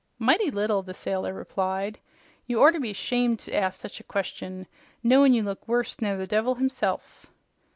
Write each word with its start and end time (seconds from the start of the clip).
"Mighty 0.17 0.49
little," 0.49 0.81
the 0.81 0.95
sailor 0.95 1.31
replied. 1.31 1.99
"You 2.47 2.59
orter 2.59 2.79
be 2.79 2.91
'shamed 2.91 3.37
to 3.41 3.53
ask 3.55 3.81
sech 3.81 3.99
a 3.99 4.03
question, 4.03 4.65
knowin' 5.03 5.35
you 5.35 5.43
look 5.43 5.67
worse 5.67 6.01
ner 6.01 6.17
the 6.17 6.25
devil 6.25 6.55
himself." 6.55 7.27